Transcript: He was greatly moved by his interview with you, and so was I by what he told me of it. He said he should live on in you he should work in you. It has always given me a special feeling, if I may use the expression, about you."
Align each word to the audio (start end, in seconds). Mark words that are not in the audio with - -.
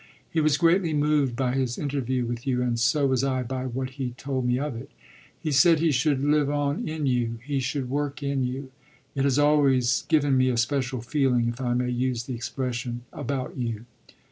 He 0.31 0.39
was 0.41 0.57
greatly 0.57 0.93
moved 0.95 1.35
by 1.35 1.53
his 1.53 1.77
interview 1.77 2.25
with 2.25 2.47
you, 2.47 2.63
and 2.63 2.79
so 2.79 3.05
was 3.05 3.23
I 3.23 3.43
by 3.43 3.67
what 3.67 3.91
he 3.91 4.15
told 4.17 4.47
me 4.47 4.57
of 4.57 4.75
it. 4.75 4.89
He 5.39 5.51
said 5.51 5.77
he 5.77 5.91
should 5.91 6.23
live 6.23 6.49
on 6.49 6.89
in 6.89 7.05
you 7.05 7.37
he 7.45 7.59
should 7.59 7.87
work 7.87 8.23
in 8.23 8.43
you. 8.43 8.71
It 9.13 9.25
has 9.25 9.37
always 9.37 10.01
given 10.07 10.35
me 10.35 10.49
a 10.49 10.57
special 10.57 11.01
feeling, 11.01 11.49
if 11.49 11.61
I 11.61 11.75
may 11.75 11.91
use 11.91 12.23
the 12.23 12.33
expression, 12.33 13.01
about 13.13 13.57
you." 13.57 13.85